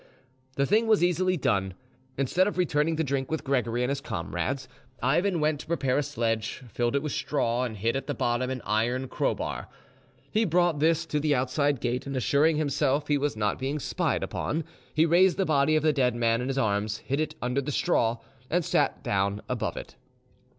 The 0.55 0.65
thing 0.65 0.87
was 0.87 1.03
easily 1.03 1.37
done. 1.37 1.75
Instead 2.17 2.47
of 2.47 2.57
returning 2.57 2.95
to 2.95 3.03
drink 3.03 3.29
with 3.29 3.43
Gregory 3.43 3.83
and 3.83 3.89
his 3.91 4.01
comrades, 4.01 4.67
Ivan 4.99 5.39
went 5.39 5.59
to 5.59 5.67
prepare 5.67 5.99
a 5.99 6.01
sledge, 6.01 6.63
filled 6.69 6.95
it 6.95 7.03
with 7.03 7.11
straw, 7.11 7.65
and 7.65 7.77
hid 7.77 7.95
at 7.95 8.07
the 8.07 8.15
bottom 8.15 8.49
an 8.49 8.63
iron 8.65 9.07
crowbar. 9.07 9.67
He 10.31 10.43
brought 10.43 10.79
this 10.79 11.05
to 11.05 11.19
the 11.19 11.35
outside 11.35 11.79
gate, 11.79 12.07
and 12.07 12.17
assuring 12.17 12.57
himself 12.57 13.09
he 13.09 13.17
was 13.19 13.37
not 13.37 13.59
being 13.59 13.77
spied 13.77 14.23
upon, 14.23 14.63
he 14.91 15.05
raised 15.05 15.37
the 15.37 15.45
body 15.45 15.75
of 15.75 15.83
the 15.83 15.93
dead 15.93 16.15
man 16.15 16.41
in 16.41 16.47
his 16.47 16.57
arms, 16.57 16.97
hid 16.97 17.19
it 17.19 17.35
under 17.39 17.61
the 17.61 17.71
straw, 17.71 18.17
and 18.49 18.65
sat 18.65 19.03
down 19.03 19.43
above 19.47 19.77
it. 19.77 19.97